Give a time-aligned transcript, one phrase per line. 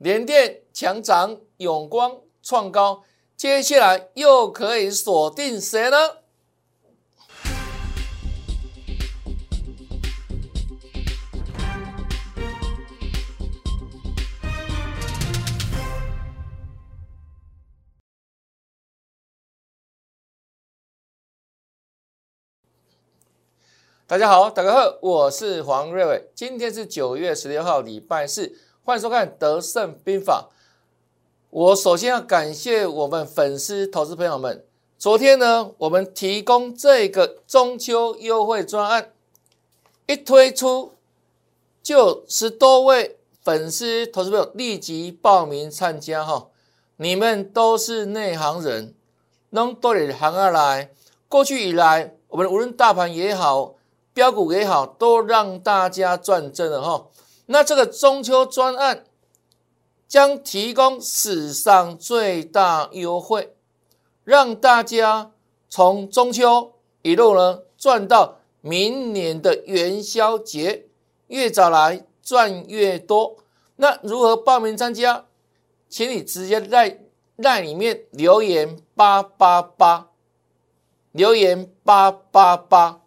[0.00, 3.04] 联电强涨，永光创高，
[3.36, 5.98] 接下来又可以锁定谁呢？
[24.06, 26.30] 大家好，大家好，我是黄瑞伟。
[26.34, 28.58] 今天是九月十六号，礼拜四，
[28.90, 30.48] 欢迎收看《德胜兵法》。
[31.50, 34.64] 我首先要感谢我们粉丝、投资朋友们。
[34.98, 39.12] 昨天呢，我们提供这个中秋优惠专案，
[40.08, 40.94] 一推出
[41.80, 46.48] 就十多位粉丝、投资朋友立即报名参加哈。
[46.96, 48.92] 你们都是内行人，
[49.50, 50.90] 能多点行下来。
[51.28, 53.76] 过去以来，我们无论大盘也好，
[54.12, 57.06] 标股也好，都让大家赚真了哈。
[57.52, 59.04] 那这个中秋专案
[60.06, 63.56] 将提供史上最大优惠，
[64.22, 65.32] 让大家
[65.68, 70.86] 从中秋一路呢赚到明年的元宵节，
[71.26, 73.38] 越早来赚越多。
[73.76, 75.24] 那如何报名参加？
[75.88, 77.00] 请你直接在
[77.42, 80.10] 在里面留言八八八，
[81.10, 83.00] 留言八八八。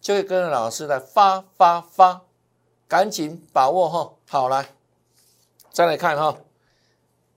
[0.00, 2.22] 就会跟着老师来发发发，
[2.86, 4.12] 赶紧把握哈！
[4.28, 4.74] 好来，
[5.70, 6.38] 再来看哈，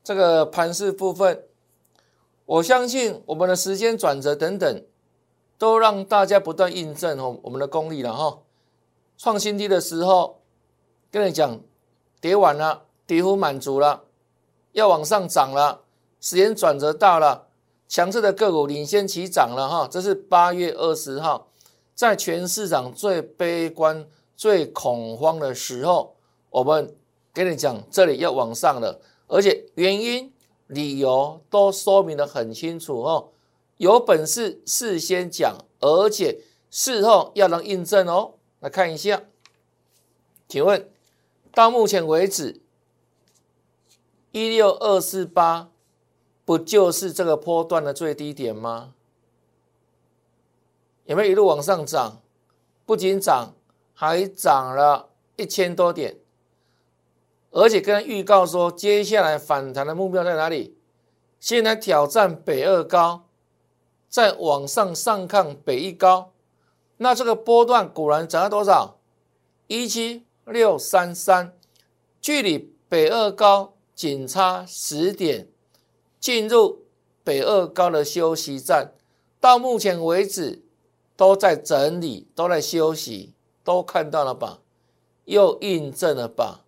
[0.04, 1.44] 这个盘势部分，
[2.46, 4.86] 我相信我们的时间转折等等，
[5.58, 8.40] 都让大家不断印证哦我们的功力了哈。
[9.18, 10.42] 创新低的时候，
[11.10, 11.60] 跟你讲，
[12.22, 14.04] 跌完了，跌幅满足了，
[14.74, 15.82] 要往上涨了，
[16.20, 17.48] 时间转折到了，
[17.88, 19.88] 强势的个股领先起涨了哈。
[19.90, 21.48] 这是八月二十号。
[21.96, 24.06] 在全市场最悲观、
[24.38, 26.16] 最恐慌的时候，
[26.52, 26.96] 我们
[27.34, 30.32] 跟你讲，这里要往上了，而且原因、
[30.68, 33.30] 理由都说明的很清楚哦。
[33.78, 38.36] 有本事事先讲，而且事后要能印证哦。
[38.60, 39.24] 来看一下，
[40.48, 40.90] 请问
[41.52, 42.62] 到目前为止，
[44.32, 45.72] 一六二四八
[46.46, 48.94] 不就是这个波段的最低点吗？
[51.06, 52.22] 有没有一路往上涨？
[52.86, 53.54] 不仅涨，
[54.00, 56.18] 还涨了一千多点，
[57.50, 60.78] 而且跟预告说，接下来反弹的目标在哪里？
[61.40, 63.26] 先来挑战北二高，
[64.08, 66.32] 再往上上看北一高。
[66.98, 69.00] 那这个波段果然涨了多少？
[69.66, 71.58] 一七六三三，
[72.22, 75.48] 距离北二高仅差十点，
[76.20, 76.86] 进入
[77.24, 78.94] 北二高的休息站。
[79.40, 80.64] 到目前为止。
[81.18, 83.34] 都在整理，都在休息，
[83.68, 84.62] 都看到了吧？
[85.26, 86.64] 又印证了吧？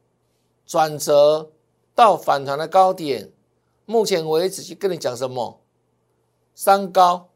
[0.65, 1.49] 转折
[1.95, 3.31] 到反弹的高点，
[3.85, 5.61] 目前为止就跟你讲什么？
[6.53, 7.29] 三高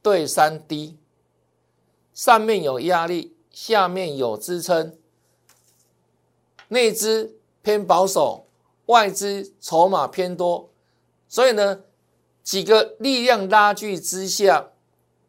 [0.00, 0.96] 对三低，
[2.14, 4.96] 上面有压力，下面有支撑，
[6.68, 8.46] 内资偏保守，
[8.86, 10.70] 外资筹码偏多，
[11.28, 11.82] 所以呢，
[12.42, 14.70] 几个力量拉锯之下，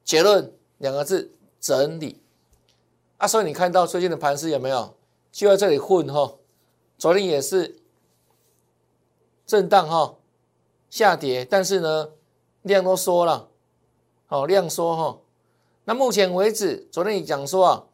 [0.05, 0.53] 结论。
[0.77, 2.22] 两个字整理
[3.23, 4.97] 啊，所以你看到最近的盘势有没有
[5.31, 6.35] 就在这里混哈？
[6.97, 7.79] 昨天也是
[9.45, 10.17] 震荡哈，
[10.89, 12.09] 下跌，但是呢
[12.63, 13.47] 量都缩了，
[14.25, 15.21] 好量缩哈。
[15.85, 17.85] 那目前为止，昨天你讲说啊，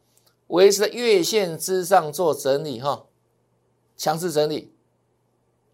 [0.48, 3.06] 维持在月线之上做整理哈，
[3.96, 4.74] 强势整理。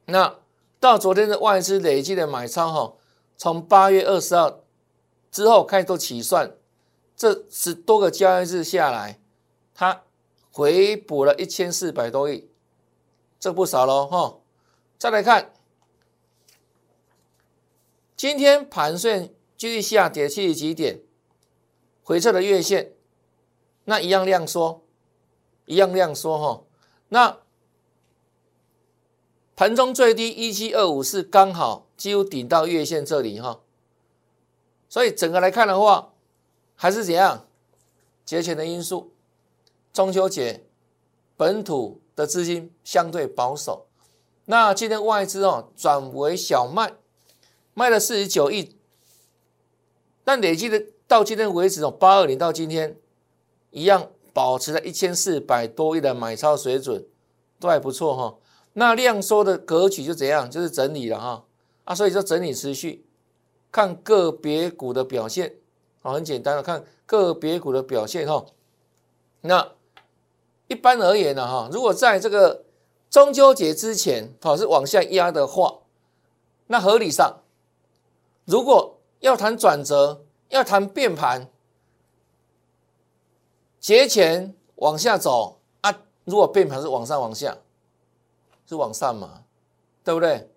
[0.05, 0.37] 那
[0.79, 2.95] 到昨天的外资累计的买超哈，
[3.39, 4.59] 从八月二十号
[5.31, 6.55] 之后开始做起算。
[7.17, 9.19] 这十多个交易日下来，
[9.79, 10.03] 它
[10.51, 12.49] 回补了一千四百多亿，
[13.39, 14.39] 这不少喽哈。
[14.97, 15.53] 再来看，
[18.17, 21.03] 今天盘顺继续下跌七十几点，
[22.03, 22.95] 回撤的月线，
[23.85, 24.83] 那一样量缩，
[25.67, 26.65] 一样量缩哈。
[27.11, 27.39] 那
[29.55, 33.61] 盘中最低一七二五是刚好几乎顶到月线这里哈，
[34.89, 36.13] 所以整个来看的话。
[36.79, 37.49] 还是怎样？
[38.27, 39.15] 节前的因素，
[39.97, 40.67] 中秋节
[41.39, 43.87] 本土的资金相对保守。
[44.45, 46.93] 那今天外资哦转为小卖，
[47.73, 48.77] 卖了四十九亿，
[50.23, 52.99] 但累计的到今天为止哦八二零到今天
[53.71, 57.03] 一样保持了一千四百多亿的买超水准，
[57.59, 58.37] 都还不错哈。
[58.75, 60.51] 那量缩的格局就怎样？
[60.51, 61.47] 就是整理了哈
[61.85, 63.07] 啊，所以说整理持续，
[63.73, 65.55] 看个别股的表现。
[66.03, 68.45] 好，很简单的看个别股的表现哈。
[69.41, 69.73] 那
[70.69, 72.65] 一般而言呢哈，如果在这个
[73.09, 75.79] 中秋节之前好是往下压的话，
[76.67, 77.43] 那合理上，
[78.45, 81.49] 如果要谈转折，要谈变盘，
[83.79, 87.59] 节前往下走啊，如果变盘是往上往下，
[88.69, 89.45] 是往上嘛，
[90.03, 90.51] 对不对？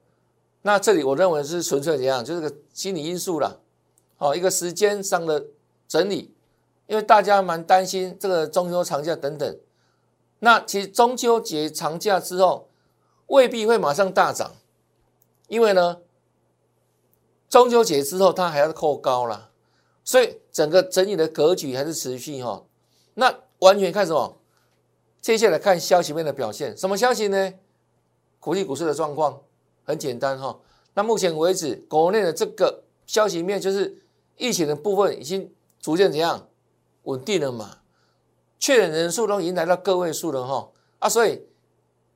[0.64, 3.62] 那这里我认为是纯粹怎样，就是个心理因素了，
[4.18, 5.46] 哦，一个时间上的
[5.88, 6.34] 整理，
[6.88, 9.58] 因为大家蛮担心这个中秋长假等等。
[10.40, 12.70] 那其实中秋节长假之后
[13.28, 14.56] 未必会马上大涨，
[15.48, 16.00] 因为呢，
[17.50, 19.52] 中秋节之后它还要扣高了，
[20.04, 22.64] 所以整个整体的格局还是持续哈。
[23.16, 24.38] 那完全看什么？
[25.20, 26.76] 接下来看消息面的表现。
[26.78, 27.54] 什么消息呢？
[28.40, 29.42] 国际股市的状况
[29.84, 30.58] 很简单哈。
[30.94, 34.02] 那目前为止，国内的这个消息面就是
[34.38, 36.48] 疫情的部分已经逐渐怎样
[37.04, 37.79] 稳定了嘛。
[38.60, 40.70] 确诊人数都已经来到个位数了哈
[41.00, 41.48] 啊，所以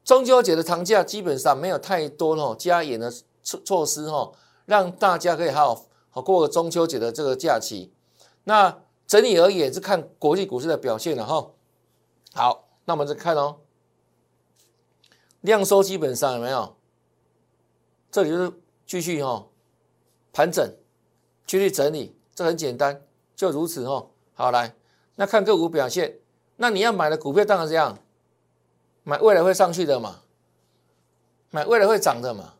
[0.03, 3.09] 中秋节的长假基本上没有太多哈加严的
[3.41, 4.31] 措措施哈，
[4.65, 7.93] 让大家可以好好过个中秋节的这个假期。
[8.43, 11.51] 那整体而言是看国际股市的表现了哈。
[12.33, 13.59] 好，那我们再看哦，
[15.39, 16.75] 量收基本上有没有？
[18.11, 18.51] 这里就是
[18.85, 19.47] 继续哈
[20.33, 20.69] 盘整，
[21.47, 23.01] 继续整理，这很简单，
[23.33, 24.07] 就如此哈。
[24.33, 24.75] 好来，
[25.15, 26.19] 那看个股表现。
[26.57, 27.97] 那你要买的股票当然这样，
[29.03, 30.21] 买未来会上去的嘛，
[31.49, 32.53] 买未来会涨的嘛。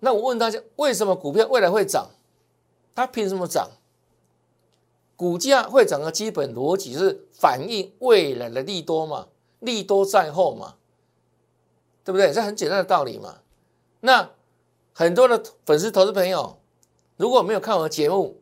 [0.00, 2.10] 那我问大家，为什么股票未来会涨？
[2.94, 3.70] 它凭什么涨？
[5.16, 9.28] 股价会涨的基本逻辑是反映未来的利多嘛，
[9.60, 10.74] 利多在后嘛，
[12.04, 12.32] 对不对？
[12.32, 13.38] 这很简单的道理嘛。
[14.00, 14.30] 那
[14.92, 16.58] 很多的粉丝、投资朋友，
[17.16, 18.40] 如果没有看我的节目，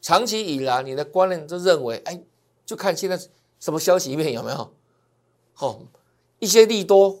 [0.00, 2.20] 长期以来你的观念就认为，哎，
[2.66, 3.18] 就看现在。
[3.58, 4.72] 什么消息面有没有？
[5.54, 5.80] 好，
[6.38, 7.20] 一些利多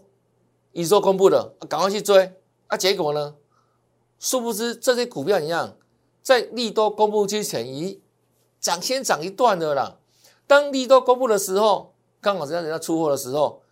[0.72, 2.34] 已收公布的，赶快去追。
[2.66, 3.34] 啊，结果呢？
[4.18, 5.76] 殊不知这些股票一样，
[6.22, 8.02] 在利多公布之前，已
[8.60, 9.98] 涨先涨一段的啦。
[10.46, 13.62] 当利多公布的时候，刚好是人家出货的时候，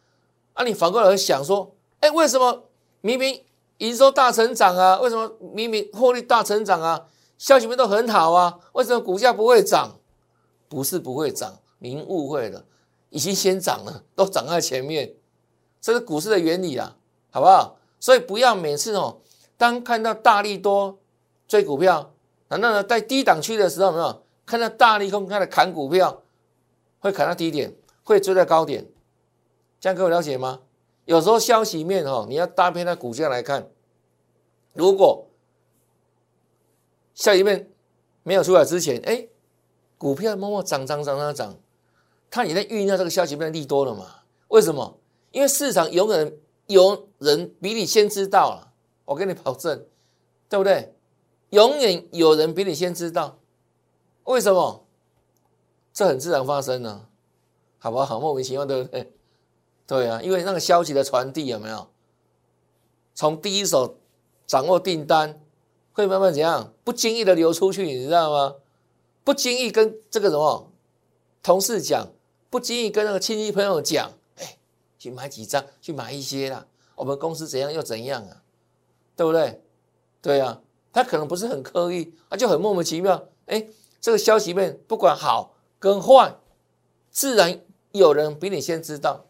[0.52, 2.64] 啊，你反过来想说，哎，为什么
[3.00, 3.43] 明明
[3.78, 5.00] 营收大成长啊？
[5.00, 7.06] 为什么明明获利大成长啊？
[7.37, 8.61] 消息面都很好啊？
[8.72, 9.99] 为什么股价不会涨？
[10.69, 11.58] 不是不会涨。
[11.79, 12.65] 您误会了，
[13.11, 15.15] 已经先涨了，都涨在前面，
[15.81, 16.97] 这是股市的原理啊，
[17.31, 17.79] 好不好？
[18.00, 19.21] 所以不要每次哦，
[19.56, 20.99] 当看到大力多
[21.49, 22.12] 追股票，
[22.49, 26.23] 难道呢在低档区的时候，没有看到大利空开始砍股票，
[26.99, 28.87] 会砍到低点，会追在高点，
[29.81, 30.61] 这样各位了解吗？
[31.06, 33.69] 有时候消息面哦，你要搭配那股价来看，
[34.73, 35.29] 如果
[37.15, 37.71] 消息面
[38.23, 39.29] 没有出来之前，哎，
[39.97, 41.56] 股票默默涨涨涨涨涨。
[42.34, 44.06] 它也在酝酿这个消息面利多了嘛？
[44.48, 44.98] 为什么？
[45.31, 46.36] 因为市场永远
[46.66, 48.72] 有人比你先知道了，
[49.04, 49.86] 我跟你保证，
[50.48, 50.96] 对不对？
[51.50, 53.38] 永远有人比你先知道，
[54.25, 54.84] 为什么？
[55.92, 57.06] 这很自然发生呢，
[57.78, 58.19] 好不好？
[58.19, 59.12] 莫名其妙，对不对？
[59.87, 61.87] 对啊，因为那个消息的传递有没有？
[63.14, 64.00] 从第一手
[64.44, 65.40] 掌握订单，
[65.92, 66.72] 会慢慢怎样？
[66.82, 68.56] 不经意的流出去，你知道吗？
[69.22, 70.72] 不经意跟这个什么
[71.40, 72.08] 同事讲。
[72.54, 74.56] 不经意跟那个亲戚朋友讲，哎，
[74.96, 76.64] 去买几张，去买一些啦。
[76.94, 78.44] 我们公司怎样又怎样啊？
[79.16, 79.60] 对不对？
[80.23, 80.61] 对啊，
[80.92, 83.26] 他可能不是很刻意，他就很莫名其妙。
[83.46, 83.66] 哎，
[84.00, 86.37] 这个消息面不管好跟坏，
[87.11, 89.26] 自然有人比你先知道，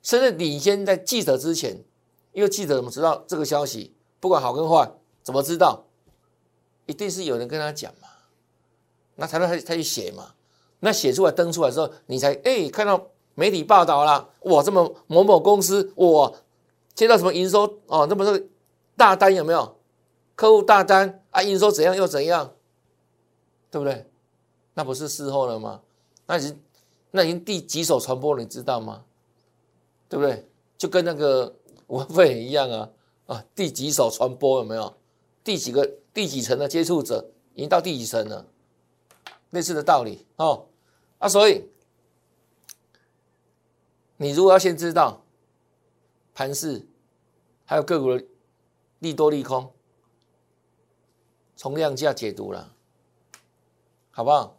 [0.00, 1.82] 甚至领先在记者之前。
[2.30, 3.92] 因为记者怎么知道这个消息？
[4.20, 4.88] 不管好跟坏，
[5.24, 5.84] 怎么知道？
[6.86, 8.06] 一定是有人跟他讲嘛，
[9.16, 10.36] 那才能他他去写嘛。
[10.84, 13.00] 那写出来登出来之后，你才哎看到
[13.36, 16.32] 媒体报道了，哇，这么某某公司哇
[16.92, 18.44] 接到什么营收哦，那么这个
[18.96, 19.76] 大单有没有？
[20.34, 22.52] 客户大单啊，营收怎样又怎样，
[23.70, 24.10] 对不对？
[24.74, 25.80] 那不是事后了吗？
[26.26, 26.60] 那已经
[27.12, 29.04] 那已经第几手传播了，你知道吗？
[30.08, 30.48] 对不对？
[30.76, 31.54] 就跟那个
[31.86, 32.90] 文费一样啊
[33.26, 34.92] 啊，第几手传播有没有？
[35.44, 38.44] 第几个第几层的接触者已经到第几层了？
[39.50, 40.66] 类似的道理哦。
[41.22, 41.70] 啊，所以
[44.16, 45.22] 你如果要先知道
[46.34, 46.84] 盘势，
[47.64, 48.24] 还有个股的
[48.98, 49.72] 利多利空，
[51.54, 52.74] 从量价解读了，
[54.10, 54.58] 好不好？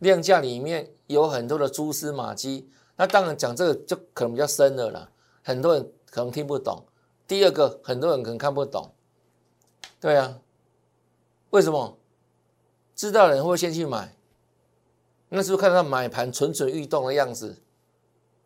[0.00, 5.12] 量价里面有很多的蛛丝马迹，那当然讲这个就可能比较深了啦，
[5.44, 6.84] 很多人可能听不懂。
[7.28, 8.92] 第二个，很多人可能看不懂，
[10.00, 10.40] 对啊，
[11.50, 11.96] 为什么？
[12.96, 14.16] 知道的人会先去买。
[15.34, 17.56] 那是不是看到买盘蠢蠢欲动的样子？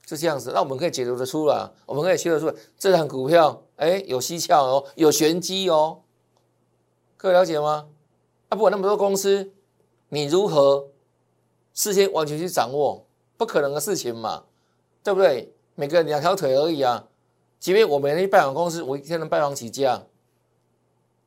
[0.07, 0.52] 是这样子。
[0.55, 6.02] 那我们可以解读得出来，我们可以切得出来，这档股票哎有蹊跷哦，有玄机哦，
[7.16, 7.88] 各位了解吗？
[8.49, 9.50] 啊，不管那么多公司，
[10.11, 10.90] 你如何
[11.75, 13.05] 事先完全去掌握，
[13.37, 14.45] 不可能的事情嘛，
[15.02, 15.52] 对不对？
[15.75, 17.09] 每个人两条腿而已啊。
[17.59, 20.05] 即便我每天去拜访公司，我一天能拜访几家，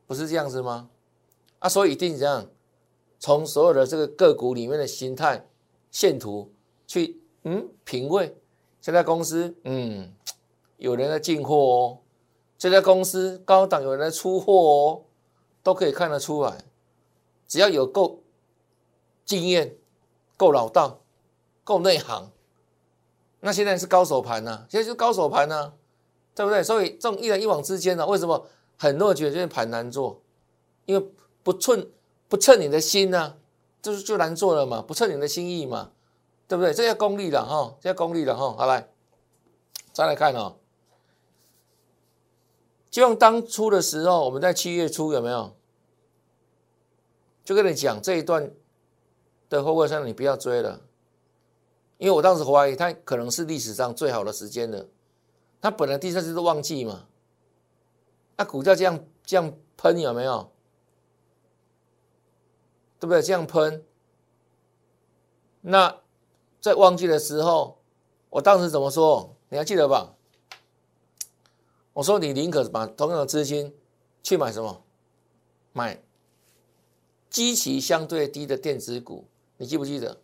[0.08, 0.89] 不是这样子吗？
[1.60, 2.48] 啊，所以一定这样，
[3.19, 5.47] 从所有的这个个股里面的形态
[5.91, 6.53] 线图
[6.88, 8.35] 去嗯品味，
[8.81, 10.13] 这家公司嗯
[10.77, 11.99] 有人在进货哦，
[12.57, 15.03] 这家公司高档有人在出货哦，
[15.61, 16.57] 都可以看得出来。
[17.47, 18.23] 只要有够
[19.25, 19.75] 经验、
[20.38, 21.01] 够老道、
[21.63, 22.31] 够内行，
[23.41, 25.73] 那现在是高手盘呐，现在是高手盘呐，
[26.35, 26.63] 对不对？
[26.63, 28.47] 所以这种一来一往之间呢，为什么
[28.77, 30.21] 很多人觉得这盘难做？
[30.85, 31.11] 因为
[31.43, 31.89] 不寸
[32.29, 33.33] 不称你的心呐，
[33.81, 35.91] 就是就难做了嘛，不称你的心意嘛，
[36.48, 36.74] 对不对？
[36.74, 38.55] 这要功力了哈，这要功力了哈。
[38.55, 38.88] 好来，
[39.91, 40.57] 再来看哦，
[42.91, 45.55] 就像当初的时候，我们在七月初有没有？
[47.43, 48.51] 就跟你讲这一段
[49.50, 50.81] 的后位上，你不要追了，
[51.98, 54.86] 因为我当时怀疑它可能是历史上最好的时间了。
[55.59, 57.07] 它本来第三次都旺季嘛，
[58.38, 60.51] 那股价这样这样喷有没有？
[63.00, 63.22] 对不对？
[63.22, 63.86] 这样喷，
[65.62, 66.01] 那
[66.60, 67.79] 在旺季的时候，
[68.29, 69.36] 我当时怎么说？
[69.50, 70.15] 你还记得吧？
[71.94, 73.75] 我说你宁可把同样的资金
[74.22, 74.84] 去买什么？
[75.72, 76.03] 买。
[77.29, 79.27] 基期相对低的电子股，
[79.58, 80.20] 你记不记得？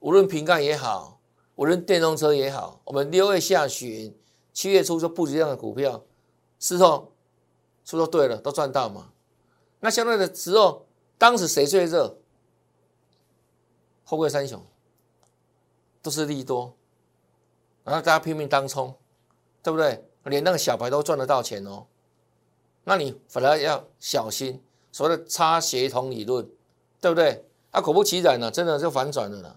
[0.00, 1.20] 无论瓶盖也好，
[1.54, 4.12] 无论电动车也好，我们六月下旬、
[4.52, 6.04] 七月初就布局这样的股票，
[6.58, 7.12] 事后
[7.84, 9.12] 说对了，都赚到嘛？
[9.78, 10.87] 那相对的时候，
[11.18, 12.16] 当时谁最热？
[14.04, 14.64] 后贵三雄
[16.00, 16.74] 都是利多，
[17.84, 18.94] 然后大家拼命当冲，
[19.62, 20.08] 对不对？
[20.24, 21.86] 连那个小白都赚得到钱哦。
[22.84, 24.62] 那你反而要小心。
[24.90, 26.48] 所谓的差协同理论，
[27.00, 27.44] 对不对？
[27.70, 29.56] 啊，果不其然呢，真的就反转了呢，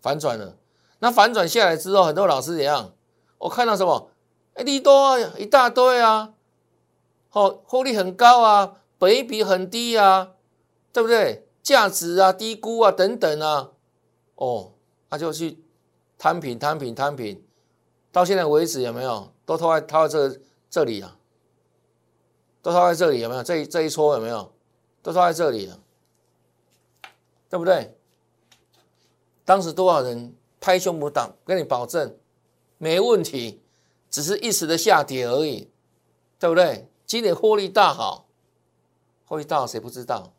[0.00, 0.56] 反转了。
[0.98, 2.92] 那反转下来之后，很多老师怎样？
[3.38, 4.10] 我看到什么？
[4.54, 6.34] 哎，利多一大堆啊，
[7.30, 10.31] 哦，获利很高啊，本益比很低啊，
[10.92, 11.46] 对不对？
[11.62, 13.70] 价值啊，低估啊，等等啊，
[14.34, 14.72] 哦，
[15.08, 15.62] 他就去
[16.18, 17.40] 摊平、摊平、摊平，
[18.10, 19.32] 到现在为止有没有？
[19.46, 21.16] 都套在套在这这里啊？
[22.60, 23.42] 都套在这里有没有？
[23.42, 24.52] 这这一撮有没有？
[25.02, 25.80] 都套在这里了，
[27.48, 27.96] 对不对？
[29.44, 32.16] 当时多少人拍胸脯挡，跟你保证
[32.78, 33.62] 没问题，
[34.10, 35.70] 只是一时的下跌而已，
[36.38, 36.88] 对不对？
[37.06, 38.28] 今年获利大好，
[39.26, 40.32] 获利大好谁不知道？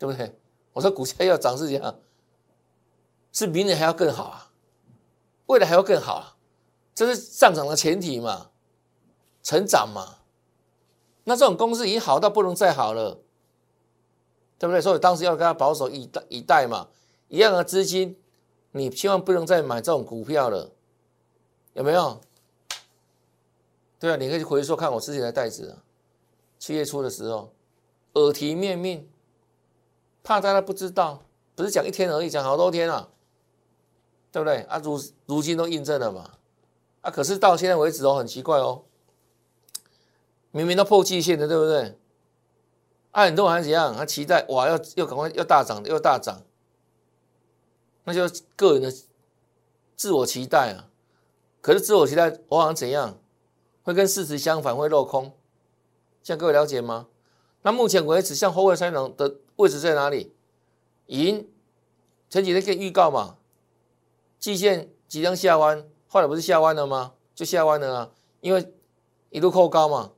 [0.00, 0.34] 对不对？
[0.72, 2.00] 我说股价要涨是这样，
[3.32, 4.50] 是明年还要更好啊，
[5.44, 6.36] 未来还要更好啊，
[6.94, 8.50] 这是上涨的前提嘛，
[9.42, 10.20] 成长嘛。
[11.24, 13.20] 那这种公司已经好到不能再好了，
[14.58, 14.80] 对不对？
[14.80, 16.88] 所以当时要跟他保守以待以待嘛，
[17.28, 18.18] 一样的资金，
[18.70, 20.72] 你千万不能再买这种股票了，
[21.74, 22.22] 有没有？
[23.98, 25.84] 对啊，你可以回溯看我之前的袋子啊，
[26.58, 27.52] 七月初的时候，
[28.14, 29.09] 耳提面命，
[30.22, 31.22] 怕大家不知道，
[31.54, 33.08] 不是讲一天而已，讲好多天啊，
[34.30, 34.58] 对不对？
[34.62, 36.30] 啊，如如今都印证了嘛，
[37.00, 38.84] 啊，可是到现在为止哦，很奇怪哦。
[40.52, 41.96] 明明都破季线的，对不对？
[43.12, 43.94] 啊，很多人怎样？
[43.96, 46.42] 他期待哇，要要赶快要大涨，要大涨，
[48.04, 48.92] 那就个人的
[49.96, 50.88] 自我期待啊。
[51.60, 53.18] 可是自我期待往往怎样？
[53.82, 55.32] 会跟事实相反，会落空。
[56.22, 57.08] 像各位了解吗？
[57.62, 60.34] 那目前为止，像后卫三郎的位置在哪里？
[61.06, 61.48] 已经
[62.28, 63.36] 前几天可以预告嘛？
[64.38, 67.14] 季线即将下弯，后来不是下弯了吗？
[67.34, 68.74] 就下弯了啊，因为
[69.30, 70.12] 一路扣高嘛。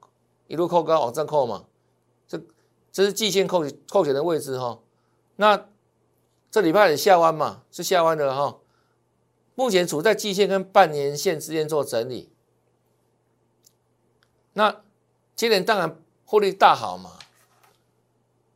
[0.49, 1.65] 一路扣高往上扣嘛，
[2.29, 2.39] 这
[2.91, 4.81] 这是季线扣扣钱的位置哈。
[5.37, 5.67] 那
[6.51, 8.59] 这礼拜也下弯嘛，是下弯的哈。
[9.55, 12.31] 目前处在季线跟半年线之间做整理。
[14.53, 14.83] 那
[15.35, 17.13] 今年当然获利大好嘛，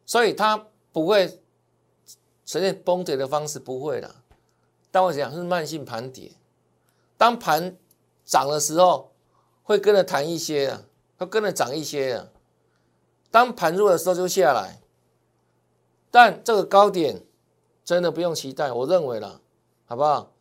[0.05, 0.67] 所以它
[0.97, 1.29] 不会
[2.47, 4.15] 呈现崩跌的方式，不会的。
[4.91, 6.33] 但我讲是慢性盘跌，
[7.19, 7.77] 当盘
[8.25, 9.13] 涨的时候
[9.63, 10.85] 会跟着弹一些啊。
[11.19, 12.29] 会跟着涨一些啊，
[13.31, 14.81] 当盘弱的时候就下来，
[16.11, 17.23] 但这个高点
[17.85, 19.43] 真的不用期待，我认为了，
[19.85, 20.33] 好不好？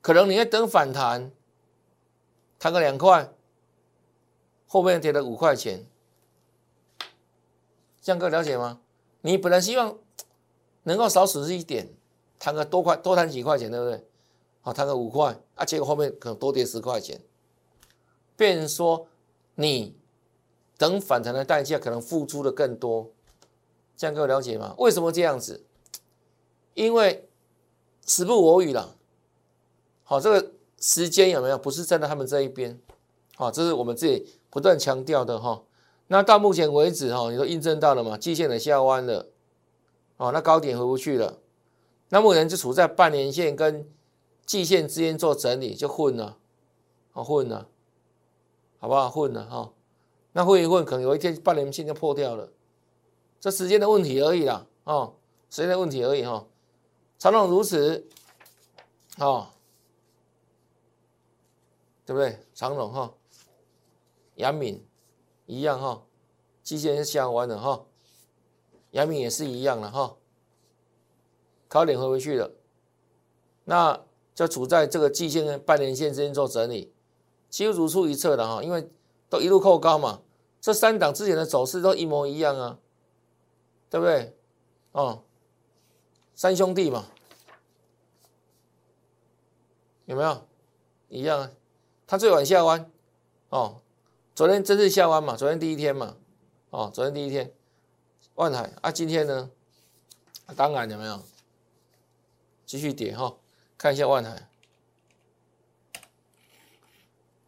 [0.00, 1.32] 可能你要等反弹，
[2.60, 3.32] 弹个两块，
[4.68, 5.84] 后面跌了五块钱，
[8.00, 8.80] 江哥了解吗？
[9.26, 9.98] 你本来希望
[10.82, 11.88] 能够少损失一点，
[12.38, 14.06] 弹个多块多弹几块钱，对不对？
[14.60, 17.22] 好弹个五块啊，结果后面可能多跌十块钱，
[18.36, 19.06] 变成说
[19.54, 19.96] 你
[20.76, 23.10] 等反弹的代价可能付出的更多，
[23.96, 24.74] 这样各位了解吗？
[24.76, 25.64] 为什么这样子？
[26.74, 27.26] 因为
[28.06, 28.94] 时不我与了，
[30.02, 32.78] 好，这个时间有没有不是站在他们这一边？
[33.36, 35.62] 好，这是我们自己不断强调的哈。
[36.06, 38.18] 那到目前为止哈，你都印证到了嘛？
[38.18, 39.26] 季线的下弯了，
[40.18, 41.38] 哦，那高点回不去了，
[42.10, 43.90] 那目前就处在半年线跟
[44.44, 46.36] 季线之间做整理，就混了，
[47.14, 47.68] 哦，混了，
[48.78, 49.08] 好不好？
[49.08, 49.72] 混了哈，
[50.32, 52.52] 那混一混，可能有一天半年线就破掉了，
[53.40, 55.14] 这时间的问题而已啦，哦，
[55.48, 56.46] 时间的问题而已哈。
[57.16, 58.06] 长龙如此，
[59.18, 59.48] 哦，
[62.04, 62.38] 对不对？
[62.52, 63.14] 长龙哈，
[64.34, 64.84] 杨敏。
[65.46, 66.06] 一样哈，
[66.62, 67.84] 季线是下弯的哈，
[68.92, 70.16] 阳明也是一样的哈，
[71.68, 72.50] 高点回回去了，
[73.64, 74.00] 那
[74.34, 76.92] 就处在这个季线跟半年线之间做整理，
[77.50, 78.90] 几乎如出一辙的哈，因为
[79.28, 80.22] 都一路扣高嘛，
[80.60, 82.78] 这三档之前的走势都一模一样啊，
[83.90, 84.36] 对不对？
[84.92, 85.24] 哦，
[86.34, 87.06] 三兄弟嘛，
[90.06, 90.46] 有没有
[91.08, 91.50] 一样啊？
[92.06, 92.90] 它最晚下弯
[93.50, 93.82] 哦。
[94.34, 95.36] 昨天真是下弯嘛？
[95.36, 96.16] 昨天第一天嘛，
[96.70, 97.52] 哦，昨天第一天，
[98.34, 99.48] 万海啊，今天呢？
[100.56, 101.22] 当然有没有
[102.66, 103.36] 继续跌哈？
[103.78, 104.48] 看一下万海，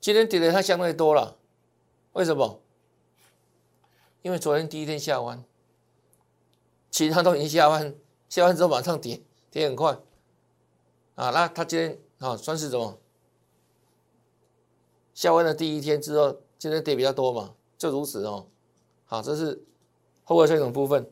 [0.00, 1.36] 今天跌的它相对多了，
[2.12, 2.62] 为什么？
[4.22, 5.44] 因为昨天第一天下弯，
[6.88, 7.96] 其他都已经下弯，
[8.28, 9.98] 下弯之后马上跌，跌很快
[11.16, 11.30] 啊。
[11.30, 13.00] 那它今天啊，算是什么？
[15.12, 16.42] 下弯的第一天之后。
[16.58, 18.46] 今天跌比较多嘛，就如此哦。
[19.04, 19.64] 好，这是
[20.24, 21.08] 后尾系统部分。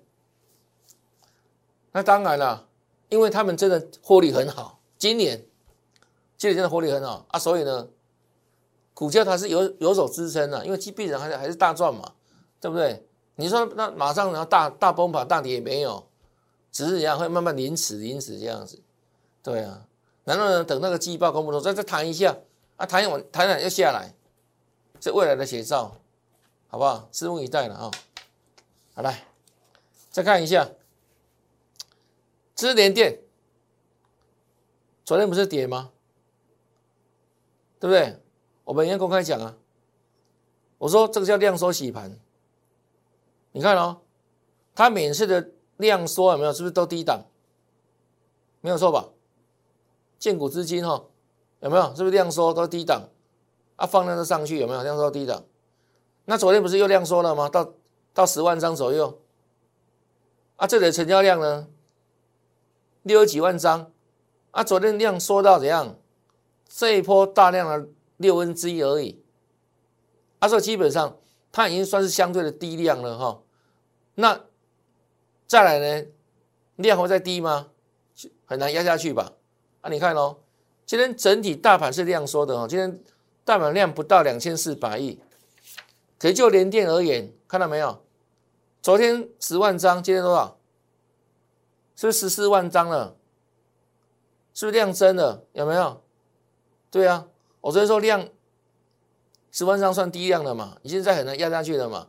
[1.92, 2.66] 那当然了，
[3.08, 5.46] 因为他们真的获利很好，今年
[6.36, 7.88] 今年真的获利很好啊，所以呢，
[8.94, 12.14] 股价它是有有所支撑的，因为基必然还是还是大赚嘛，
[12.60, 13.06] 对不对？
[13.36, 16.04] 你说那马上然后大大崩盘大跌也没有，
[16.72, 18.82] 只是人家会慢慢临死临死这样子。
[19.42, 19.86] 对啊，
[20.24, 22.36] 然后呢，等那个季报公布的时候再再弹一下
[22.76, 24.14] 啊，弹完弹完又下来。
[25.04, 26.00] 是未来的写照，
[26.66, 27.10] 好不好？
[27.12, 27.90] 拭目以待了啊！
[28.94, 29.26] 好来，
[30.10, 30.70] 再看一下，
[32.54, 33.20] 智联电，
[35.04, 35.90] 昨天不是跌吗？
[37.78, 38.18] 对不对？
[38.64, 39.58] 我们应该公开讲啊。
[40.78, 42.18] 我说这个叫量缩洗盘，
[43.52, 44.00] 你看哦，
[44.74, 46.52] 它每次的量缩有没有？
[46.54, 47.26] 是不是都低档？
[48.62, 49.10] 没有错吧？
[50.18, 51.04] 建股资金哈，
[51.60, 51.94] 有没有？
[51.94, 53.10] 是不是量缩都低档？
[53.86, 55.44] 放量都上去有没有量缩低的？
[56.26, 57.48] 那昨天不是又量缩了吗？
[57.48, 57.74] 到
[58.14, 59.20] 到十万张左右。
[60.56, 61.68] 啊，这里的成交量呢，
[63.02, 63.92] 六十几万张。
[64.52, 65.98] 啊，昨天量缩到怎样？
[66.66, 69.22] 这一波大量的六分之一而已。
[70.38, 71.18] 啊，所以基本上
[71.52, 73.42] 它已经算是相对的低量了哈。
[74.14, 74.40] 那
[75.46, 76.06] 再来呢，
[76.76, 77.68] 量会再低吗？
[78.46, 79.32] 很难压下去吧？
[79.82, 80.38] 啊，你看哦，
[80.86, 82.98] 今天整体大盘是量缩的哦，今天。
[83.44, 85.20] 大盘量不到两千四百亿，
[86.18, 88.02] 可就联电而言，看到没有？
[88.80, 90.58] 昨天十万张，今天多少？
[91.94, 93.16] 是不是十四万张了？
[94.54, 95.44] 是不是量增了？
[95.52, 96.02] 有没有？
[96.90, 97.26] 对啊，
[97.60, 98.28] 我昨天说量
[99.52, 100.78] 十万张算低量了嘛？
[100.82, 102.08] 你现在很难压下去了嘛？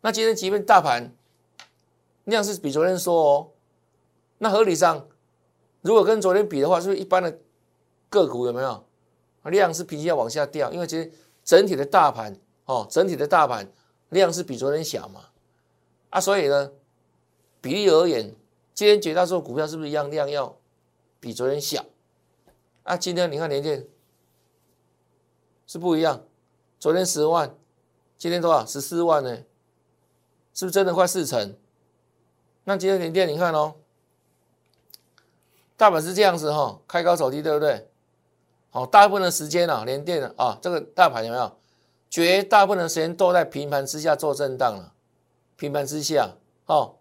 [0.00, 1.14] 那今天即便大盘
[2.24, 3.50] 量是比昨天说哦，
[4.38, 5.06] 那合理上，
[5.80, 7.38] 如果跟昨天比的话，是不是一般的
[8.08, 8.84] 个股有没有？
[9.50, 11.12] 量是平均要往下掉，因为其实
[11.44, 13.70] 整体的大盘哦，整体的大盘
[14.10, 15.26] 量是比昨天小嘛，
[16.10, 16.72] 啊，所以呢，
[17.60, 18.34] 比例而言，
[18.74, 20.56] 今天绝大多数股票是不是一样量要
[21.18, 21.84] 比昨天小？
[22.84, 23.86] 啊，今天你看连电
[25.66, 26.24] 是不一样，
[26.78, 27.54] 昨天十万，
[28.18, 28.64] 今天多少？
[28.66, 29.38] 十四万呢？
[30.54, 31.56] 是不是真的快四成？
[32.64, 33.74] 那今天连电你看哦，
[35.76, 37.88] 大盘是这样子哈，开高走低，对不对？
[38.72, 41.58] 好，大部分的时间啊，连电啊，这个大盘有没有？
[42.08, 44.94] 绝大部分的时间都在平盘之下做震荡了，
[45.56, 46.30] 平盘之下，
[46.64, 46.96] 哦，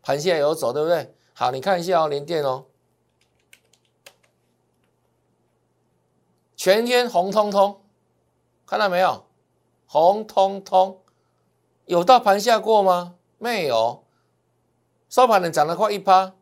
[0.00, 1.12] 盘下有走，对不对？
[1.34, 2.66] 好，你看一下哦，连电哦，
[6.56, 7.82] 全天红彤彤，
[8.64, 9.26] 看到没有？
[9.86, 11.00] 红彤彤，
[11.86, 13.16] 有到盘下过吗？
[13.38, 14.04] 没有，
[15.08, 16.34] 收盘的涨得快一趴，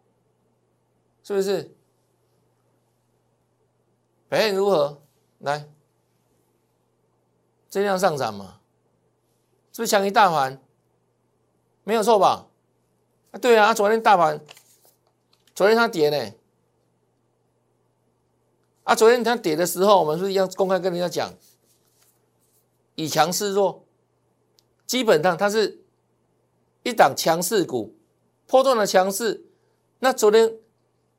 [1.22, 1.75] 是不是？
[4.28, 5.02] 表现如何？
[5.38, 5.68] 来，
[7.68, 8.60] 这样上涨嘛？
[9.72, 10.60] 是不是强于大盘？
[11.84, 12.48] 没有错吧？
[13.32, 14.40] 啊，对啊，昨天大盘，
[15.54, 16.34] 昨天它跌呢，
[18.84, 21.34] 啊，昨天它跌的时候，我们是不是要公开跟人家讲，
[22.94, 23.84] 以强示弱，
[24.86, 25.84] 基本上它是
[26.82, 27.94] 一档强势股，
[28.46, 29.46] 波段的强势。
[29.98, 30.58] 那昨天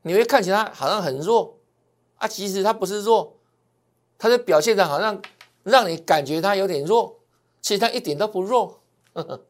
[0.02, 1.57] 你会看起来好像很弱
[2.18, 3.38] 啊，其实它不是弱，
[4.18, 5.22] 它的表现上好像
[5.64, 7.20] 让你感觉它有点弱，
[7.62, 8.82] 其实它一点都不弱。
[9.14, 9.46] 呵 呵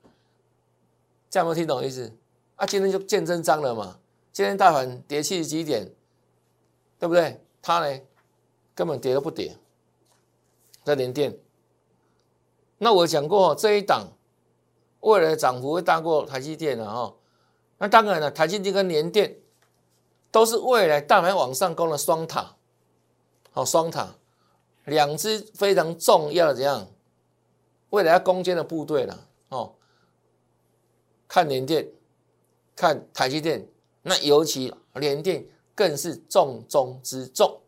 [1.29, 2.13] 这样有没听懂意思？
[2.55, 3.99] 啊，今天就见真章了嘛，
[4.31, 5.93] 今天大盘跌七十几点，
[6.97, 7.43] 对不对？
[7.61, 8.01] 它呢，
[8.73, 9.57] 根本跌都不跌，
[10.83, 11.37] 在连电。
[12.77, 14.13] 那我讲过这一档，
[15.01, 17.13] 未来的涨幅会大过台积电的哈。
[17.77, 19.37] 那当然了，台积电跟联电
[20.31, 22.55] 都是未来大盘往上攻的双塔，
[23.57, 24.13] 好双塔，
[24.85, 26.87] 两支非常重要的怎样？
[27.89, 29.73] 未来要攻坚的部队了哦。
[31.27, 31.89] 看联电，
[32.75, 33.67] 看台积电，
[34.03, 35.47] 那尤其联电。
[35.73, 37.61] 更是重中之重。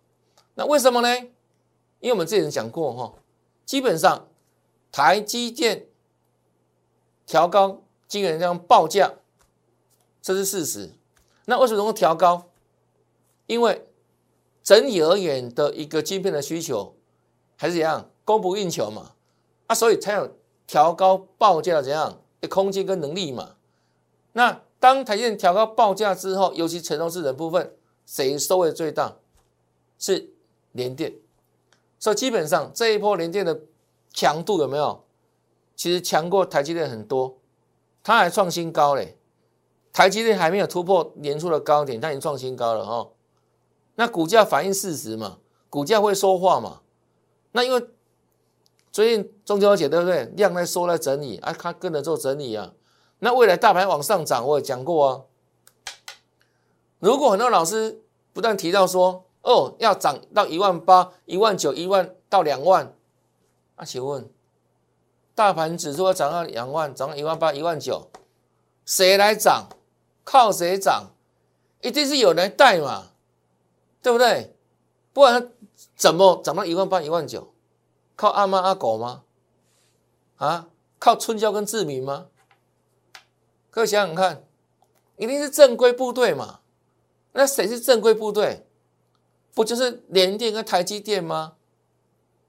[0.55, 1.15] 那为什么呢？
[1.99, 3.13] 因为我们之前讲过哈，
[3.65, 4.27] 基本上
[4.91, 5.85] 台积电
[7.27, 9.13] 调高基本上报价，
[10.23, 10.91] 这是事实。
[11.45, 12.49] 那为什么能够调高？
[13.45, 13.87] 因为
[14.63, 16.95] 整体而言的一个晶片的需求
[17.57, 19.11] 还是怎样，供不应求嘛。
[19.67, 23.55] 啊，所以才有调高报价的怎样的空间跟能力嘛。
[24.33, 27.73] 那当台积电调高报价之后，尤其成熟制的部分。
[28.05, 29.17] 谁收益最大？
[29.99, 30.31] 是
[30.71, 31.13] 联电，
[31.99, 33.61] 所以基本上这一波联电的
[34.11, 35.03] 强度有没有？
[35.75, 37.37] 其实强过台积电很多，
[38.01, 39.15] 它还创新高嘞。
[39.93, 43.07] 台积电还没有突破年初的高点，它已经创新高了哈。
[43.99, 45.39] 那股价反映事实嘛？
[45.69, 46.79] 股价会说话嘛？
[47.51, 47.85] 那因为
[48.93, 50.23] 最近中秋节对不对？
[50.37, 52.71] 量在缩在整理啊，它跟着做整理啊。
[53.19, 55.21] 那未来大盘往上涨，我也讲过啊。
[56.99, 62.95] 如果很多老师不断提到说，哦，要涨到一万八、一万九、一万到两万，
[63.75, 64.29] 那请问，
[65.35, 68.07] 大盘指数要涨到两万、涨到一万八、一万九，
[68.85, 69.67] 谁来涨？
[70.23, 71.07] 靠谁涨？
[71.81, 73.07] 一定是有人带嘛，
[74.01, 74.55] 对不对？
[75.13, 75.51] 不然
[75.95, 77.53] 怎么涨到一万八、一万九？
[78.15, 79.23] 靠阿妈阿狗吗？
[80.37, 80.69] 啊？
[80.97, 82.27] 靠春娇跟志明吗？
[83.71, 84.43] 各位想想看，
[85.17, 86.59] 一定是正规部队嘛。
[87.31, 88.65] 那谁是正规部队？
[89.53, 91.53] 不就是联电跟台积电吗？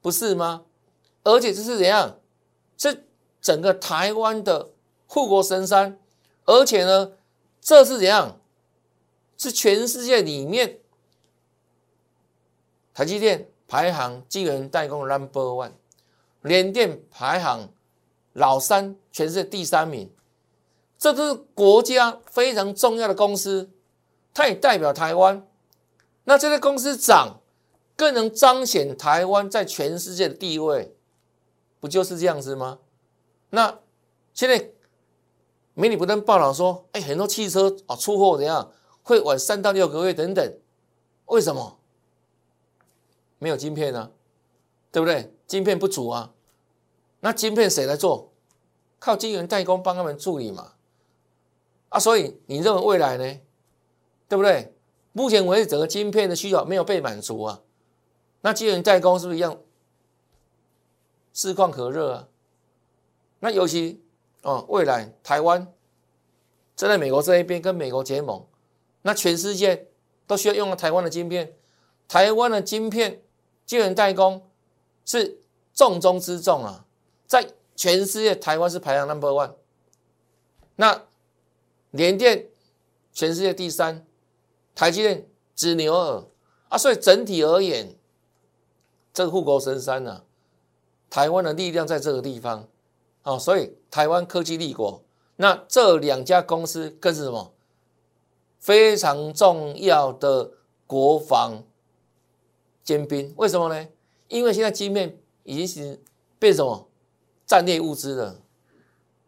[0.01, 0.65] 不是吗？
[1.23, 2.19] 而且这是怎样？
[2.77, 3.05] 这
[3.41, 4.71] 整个台湾的
[5.07, 5.99] 护国神山，
[6.47, 7.13] 而且呢，
[7.61, 8.41] 这是怎样？
[9.37, 10.80] 是全世界里面
[13.01, 15.73] 台积电排行晶圆代工 number one，
[16.43, 17.71] 联电排行
[18.35, 20.13] 老三，全世界第三名。
[20.99, 23.71] 这都是国家非常重要的公司。
[24.35, 25.49] 它也代表台湾，
[26.25, 27.41] 那这个公司涨，
[27.97, 30.95] 更能彰显台湾在全世界的地位，
[31.81, 32.81] 不就是这样子吗？
[33.49, 33.79] 那
[34.35, 34.73] 现在
[35.73, 38.71] 媒体不断报道说，哎，很多汽车啊出货怎样，
[39.03, 40.55] 会晚三到六个月等等，
[41.25, 41.80] 为什么？
[43.41, 44.13] 没有晶片呢，
[44.93, 45.35] 对不对？
[45.49, 46.33] 晶片不足啊，
[47.19, 48.33] 那晶片谁来做？
[49.01, 50.75] 靠晶圆代工帮他们处理嘛，
[51.89, 53.41] 啊，所以你认为未来呢？
[54.29, 54.75] 对不对？
[55.13, 57.63] 目前为止，整个晶片的需求没有被满足啊。
[58.43, 59.59] 那晶圆代工是不是一样？
[61.33, 62.29] 市况可热啊。
[63.41, 64.05] 那尤其
[64.43, 65.67] 哦，未来台湾
[66.77, 68.47] 站在美国这一边，跟美国结盟，
[69.03, 69.89] 那全世界
[70.27, 71.57] 都需要用到台湾的晶片。
[72.07, 73.23] 台湾的晶片
[73.71, 74.43] 晶圆代工
[75.05, 75.39] 是
[75.73, 76.85] 重中之重啊，
[77.25, 79.53] 在全世界，台湾是排行 number one。
[80.75, 81.05] 那
[81.93, 82.49] 联电
[83.13, 84.05] 全世界第三。
[84.75, 86.25] 台积电只牛耳
[86.69, 87.97] 啊，所以整体而言，
[89.15, 90.25] 这个护国神山呢，
[91.09, 92.67] 台湾的力量在这个地方
[93.23, 95.01] 啊，所以台湾科技立国，
[95.37, 97.53] 那这两家公司更是什么
[98.59, 100.51] 非常重要的
[100.89, 101.63] 国防
[102.83, 103.33] 尖兵？
[103.37, 103.89] 为什么呢？
[104.29, 106.01] 因为现在晶片已经是
[106.39, 106.89] 变什么
[107.47, 108.41] 战略物资了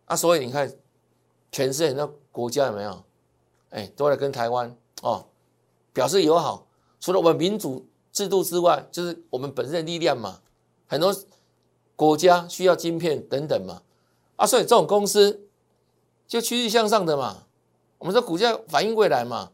[0.05, 0.73] 啊，所以你看，
[1.51, 3.05] 全世界很多国家有没有？
[3.71, 5.27] 哎，都来跟台湾哦。
[5.93, 6.67] 表示友好，
[7.01, 10.41] 除了我们民主制度之外，就是我们本身的力量嘛。
[10.87, 11.15] 很多
[11.97, 13.83] 国家需要晶片等等嘛，
[14.37, 15.49] 啊，所以这种公司
[16.27, 17.45] 就趋势向上的嘛。
[17.99, 19.53] 我们说股价反映未来嘛，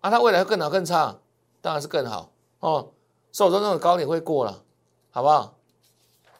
[0.00, 1.18] 啊，它未来会更好更差，
[1.60, 2.92] 当然是更好哦。
[3.32, 4.62] 所以说那种高点会过了，
[5.10, 5.56] 好不好？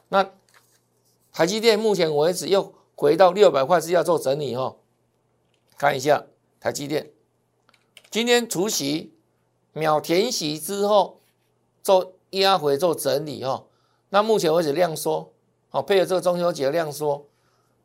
[0.09, 0.29] 那
[1.31, 4.77] 台积电目前为止又回到六百块是要做整理哦。
[5.77, 6.25] 看一下
[6.59, 7.11] 台积电，
[8.09, 9.13] 今天除夕。
[9.73, 11.21] 秒填息之后，
[11.81, 13.67] 做压回做整理哦。
[14.09, 15.31] 那目前为止量缩，
[15.69, 17.25] 哦配合这个中秋节量缩，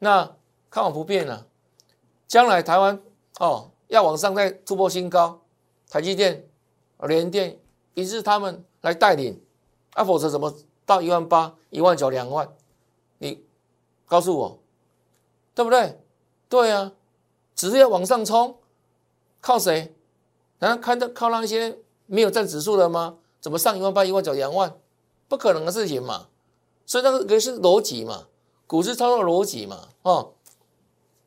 [0.01, 0.35] 那
[0.69, 1.47] 看法不变了。
[2.27, 3.01] 将来台湾
[3.39, 5.43] 哦要往上再突破新高，
[5.89, 6.49] 台积电、
[7.03, 7.57] 联电
[7.95, 9.43] 一是他们来带领，
[9.95, 12.49] 啊否则怎么到一万八、一万九、两万？
[13.19, 13.45] 你
[14.07, 14.63] 告诉我，
[15.57, 16.01] 对不对？
[16.49, 16.93] 对啊，
[17.57, 18.61] 只是要往上冲，
[19.41, 19.93] 靠谁？
[20.61, 23.19] 难道看到靠那些没有占指数的吗？
[23.41, 24.79] 怎么上一万八、一万九、两万？
[25.27, 26.29] 不可能的事情嘛。
[26.87, 28.29] 所以那个是逻辑嘛，
[28.69, 30.35] 股市操作逻辑嘛，哦，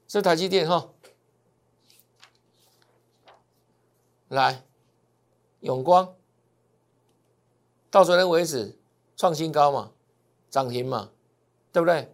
[0.07, 0.87] 是台积电哈，
[4.29, 4.63] 来，
[5.59, 6.15] 永光
[7.91, 8.77] 到昨天为止
[9.15, 9.91] 创新高嘛，
[10.49, 11.09] 涨停嘛，
[11.71, 12.13] 对不对？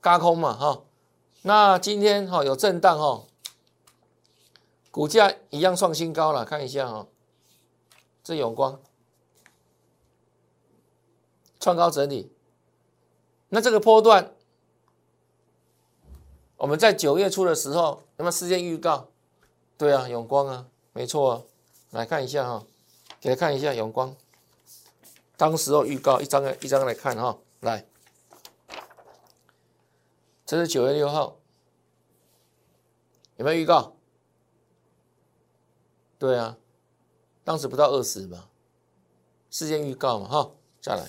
[0.00, 0.82] 嘎空嘛，哈。
[1.42, 3.26] 那今天哈有震荡哈，
[4.90, 7.06] 股价一样创新高了，看一下哈，
[8.22, 8.80] 这永光
[11.58, 12.30] 创高整理，
[13.48, 14.32] 那这个波段，
[16.58, 19.08] 我们在九月初的时候有没有事先预告？
[19.76, 21.42] 对啊，永光啊，没错啊，
[21.90, 22.66] 来看一下哈，
[23.18, 24.14] 给他看一下永光，
[25.40, 27.86] 当时候预告一张一张来看哈，来。
[30.44, 31.38] 这是九月六号，
[33.36, 33.96] 有没有预告？
[36.18, 36.58] 对啊，
[37.42, 38.50] 当时不到二十嘛，
[39.48, 41.08] 事件预告嘛，哈，下来，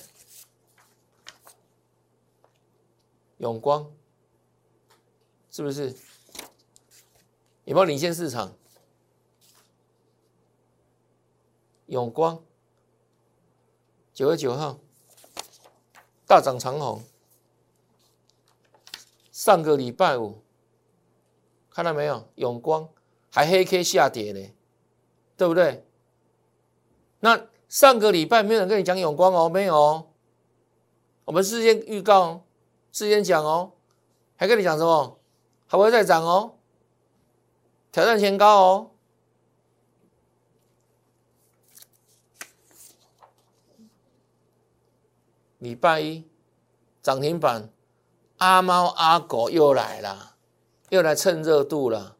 [3.39, 3.91] 永光。
[5.49, 5.93] 是不是？
[7.65, 8.53] 有没有领先市场？
[11.87, 12.41] 永光。
[14.21, 14.77] 九月九号
[16.27, 17.01] 大涨长虹。
[19.31, 20.43] 上个礼拜五，
[21.71, 22.23] 看到没有？
[22.35, 22.87] 永光
[23.31, 24.53] 还黑 K 下跌呢，
[25.35, 25.83] 对不对？
[27.21, 30.07] 那上个礼拜没有人跟你讲永光哦，没有。
[31.25, 32.45] 我们事先预告，
[32.91, 33.71] 事先讲哦，
[34.35, 35.19] 还跟你讲什么？
[35.65, 36.59] 还会再涨哦，
[37.91, 38.90] 挑战前高哦。
[45.61, 46.27] 礼拜一
[47.03, 47.69] 涨停板。
[48.37, 50.35] 阿猫阿狗又来了，
[50.89, 52.17] 又来蹭热度了。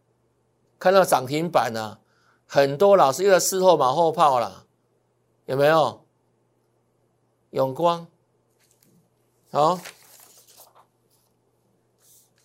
[0.78, 2.00] 看到涨停板了，
[2.46, 4.68] 很多老师又在事后马后炮了，
[5.46, 6.06] 有没有？
[7.50, 8.06] 永光，
[9.52, 9.80] 好，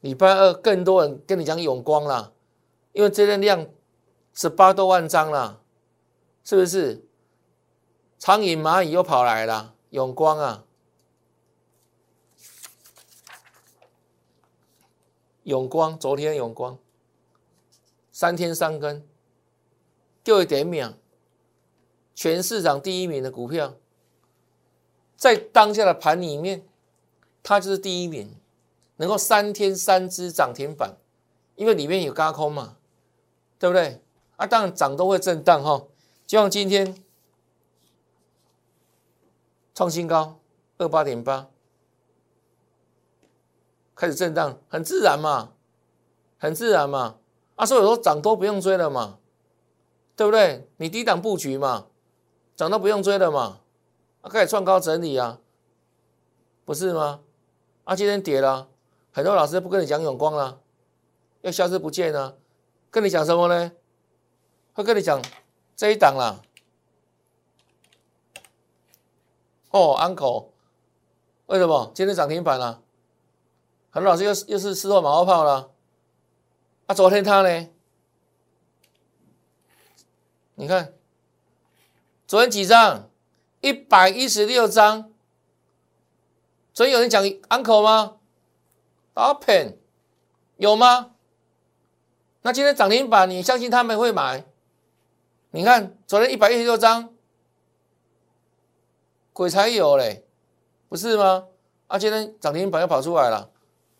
[0.00, 2.32] 礼拜二更多人跟你讲永光了，
[2.92, 3.66] 因为这天量
[4.32, 5.60] 十八多万张了，
[6.42, 7.06] 是不是？
[8.18, 10.64] 苍蝇蚂蚁又跑来了，永光啊！
[15.46, 16.76] 永光，昨天永光，
[18.10, 19.06] 三天三根，
[20.24, 20.94] 就一点秒，
[22.16, 23.76] 全市场第一名的股票，
[25.16, 26.66] 在当下的盘里面，
[27.44, 28.34] 它就是第一名，
[28.96, 30.96] 能够三天三只涨停板，
[31.54, 32.76] 因为里面有高空嘛，
[33.56, 34.02] 对不对？
[34.34, 35.86] 啊，当然涨都会震荡哈，
[36.26, 37.04] 就像今天
[39.72, 40.40] 创新高
[40.78, 41.48] 二八点八。
[43.96, 45.54] 开始震荡，很自然嘛，
[46.38, 47.16] 很自然嘛。
[47.56, 49.18] 啊，所以说涨多不用追了嘛，
[50.14, 50.68] 对不对？
[50.76, 51.86] 你低档布局嘛，
[52.54, 53.60] 涨都不用追了嘛。
[54.20, 55.40] 啊，开始创高整理啊，
[56.66, 57.20] 不是吗？
[57.84, 58.68] 啊，今天跌了，
[59.10, 60.60] 很多老师不跟你讲永光了，
[61.40, 62.36] 要消失不见了，
[62.90, 63.72] 跟你讲什么呢？
[64.74, 65.22] 会跟你讲
[65.74, 66.42] 这一档啦。
[69.70, 70.52] 哦，安口，
[71.46, 72.82] 为什么今天涨停板了？
[74.02, 75.72] 多老师又又是吃错马后炮了，
[76.86, 77.68] 啊，昨天他呢？
[80.56, 80.94] 你看，
[82.26, 83.10] 昨天几张？
[83.60, 85.12] 一百一十六张。
[86.72, 88.16] 昨天有人讲 uncle 吗
[89.14, 89.78] ？open
[90.56, 91.12] 有吗？
[92.42, 94.44] 那今天涨停板，你相信他们会买？
[95.50, 97.14] 你看昨天一百一十六张，
[99.32, 100.26] 鬼才有嘞，
[100.88, 101.48] 不是吗？
[101.86, 103.50] 啊，今天涨停板又跑出来了。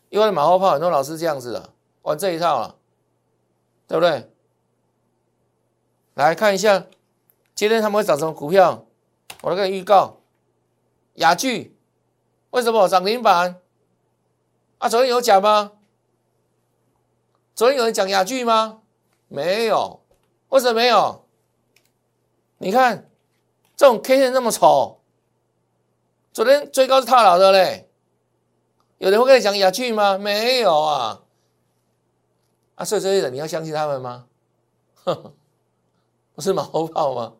[0.09, 2.75] 因为马后炮很多老师这样子的玩这一套了，
[3.87, 4.31] 对不对？
[6.13, 6.87] 来看一下
[7.53, 8.85] 今天他们会涨什么股票？
[9.41, 10.21] 我来给你预告，
[11.15, 11.77] 雅聚
[12.51, 13.61] 为什么涨停板？
[14.77, 15.73] 啊，昨天有讲吗？
[17.53, 18.81] 昨天有人讲雅聚吗？
[19.27, 20.01] 没有，
[20.49, 21.25] 为什么没有？
[22.59, 23.09] 你看
[23.75, 25.01] 这种 K 线那么丑，
[26.31, 27.86] 昨天最高是套牢的嘞。
[28.97, 30.17] 有人会跟你讲雅趣吗？
[30.17, 31.23] 没有啊！
[32.75, 34.27] 啊，所以这些人你要相信他们吗？
[36.33, 37.33] 不是马后炮吗？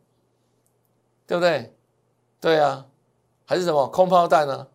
[1.26, 1.76] 对不对？
[2.40, 2.86] 对啊，
[3.46, 4.68] 还是什么空炮弹呢？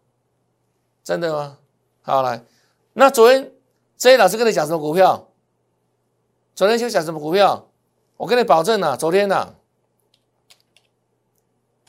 [1.04, 1.58] 真的吗？
[2.02, 2.44] 好来，
[2.92, 3.52] 那昨天
[3.96, 5.28] 这些老师跟你讲什么股票？
[6.54, 7.68] 昨天就讲什么股票？
[8.16, 9.54] 我跟你保证啊，昨天呐，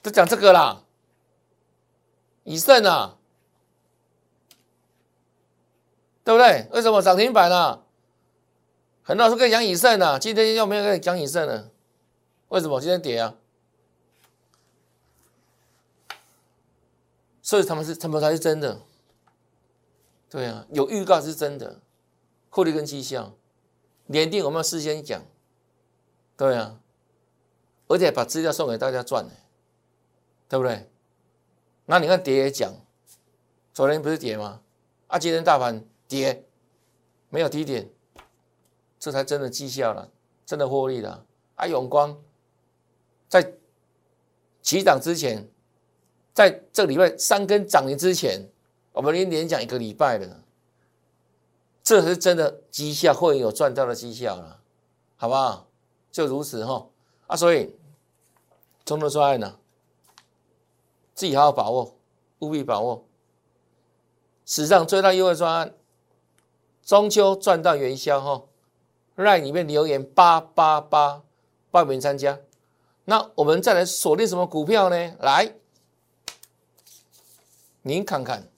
[0.01, 0.83] 就讲这个啦，
[2.43, 3.17] 以盛啊，
[6.23, 6.67] 对不对？
[6.71, 7.83] 为什么涨停板呢？
[9.03, 11.69] 很多老师跟你讲以盛啊，今天又没有跟你讲以盛呢？
[12.47, 13.35] 为什么今天跌啊？
[17.41, 18.79] 所以他们是他们才是真的，
[20.29, 21.81] 对啊，有预告是真的，
[22.49, 23.33] 获利跟绩效，
[24.05, 25.21] 年定我们要事先讲，
[26.37, 26.79] 对啊，
[27.87, 29.27] 而且把资料送给大家赚
[30.47, 30.89] 对不对？
[31.85, 32.73] 那你看跌也讲，
[33.73, 34.61] 昨天不是跌吗？
[35.07, 36.45] 啊，今天大盘跌，
[37.29, 37.89] 没有低点，
[38.99, 40.11] 这才真的绩效了，
[40.45, 41.25] 真的获利了。
[41.55, 42.21] 啊，永光
[43.27, 43.53] 在
[44.61, 45.49] 起涨之前。
[46.35, 48.49] 在这个礼拜三根涨停之前，
[48.91, 50.43] 我们已经连讲一个礼拜了，
[51.83, 54.59] 这是真的绩效会有赚到的绩效了，
[55.15, 55.67] 好不好？
[56.11, 56.89] 就如此哈
[57.27, 57.75] 啊，所以
[58.83, 59.59] 中秋专案呢，
[61.13, 61.95] 自己好好把握，
[62.39, 63.05] 务必把握。
[64.43, 65.75] 史上最大优惠专案，
[66.83, 68.43] 中秋赚到元宵哈，
[69.15, 71.23] 在里面留言八八八
[71.71, 72.39] 报名参加。
[73.05, 75.15] 那我们再来锁定什么股票呢？
[75.19, 75.55] 来。
[77.85, 78.49] 您看看，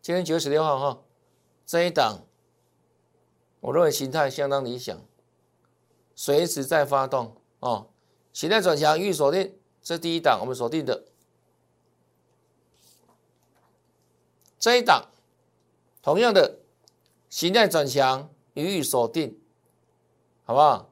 [0.00, 1.02] 今天九月十六号哈，
[1.66, 2.20] 这一档，
[3.58, 4.96] 我认为形态相当理想，
[6.14, 7.88] 随时在发动哦。
[8.32, 11.04] 形态转强预锁定，这第一档我们锁定的，
[14.56, 15.08] 这一档
[16.02, 16.58] 同样的
[17.28, 19.38] 形态转强予以锁定，
[20.44, 20.90] 好不好？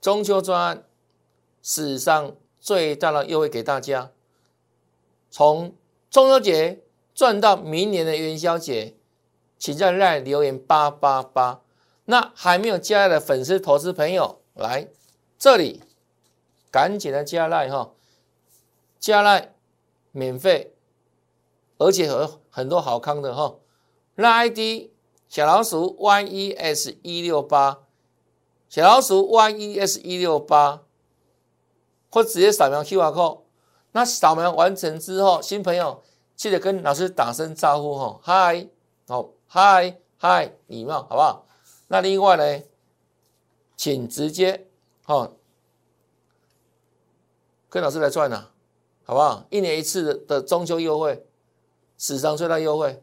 [0.00, 0.84] 中秋专案
[1.62, 4.10] 史上最大的优惠给大家，
[5.30, 5.76] 从
[6.10, 6.82] 中秋节
[7.14, 8.96] 赚到明年的元宵节，
[9.56, 11.60] 请在赖留言八八八。
[12.06, 14.88] 那还没有加的粉丝投资朋友，来
[15.38, 15.84] 这里
[16.72, 17.92] 赶紧的加赖哈，
[18.98, 19.54] 加赖
[20.10, 20.74] 免费，
[21.78, 23.56] 而且有很多好康的哈，
[24.16, 24.90] 那 ID
[25.28, 27.78] 小老鼠 yes 一六八。
[28.68, 30.82] 小老鼠 yes 一六八，
[32.10, 33.42] 或直接扫描 QR code。
[33.92, 36.02] 那扫描完成之后，新朋友
[36.34, 38.66] 记得跟老师打声招呼哈，嗨，
[39.06, 41.46] 好，嗨嗨，礼貌好不好？
[41.88, 42.64] 那另外呢，
[43.76, 44.66] 请直接
[45.04, 45.30] 哈
[47.72, 48.48] 跟老师来赚呐，
[49.02, 49.46] 好不好？
[49.48, 51.24] 一年一次的中秋优惠，
[51.96, 53.02] 史上最大优惠，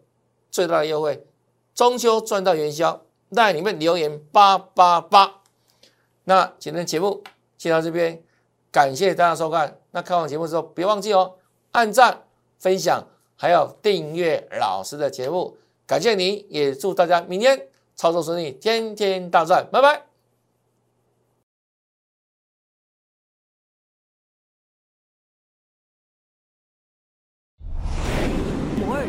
[0.52, 1.26] 最大的优惠，
[1.74, 3.02] 中秋赚到元宵，
[3.32, 5.42] 在里面留言八八八。
[6.26, 7.24] 那今天节目
[7.58, 8.22] 先到这边，
[8.72, 9.80] 感谢大家收看。
[9.90, 11.34] 那看完节目之后，别忘记哦，
[11.72, 12.26] 按赞、
[12.60, 15.58] 分享，还有订阅老师的节目。
[15.88, 20.09] 感谢您，也祝大家明天操作顺利，天天大赚，拜拜。